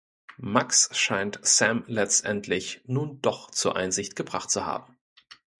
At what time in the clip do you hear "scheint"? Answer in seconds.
0.97-1.37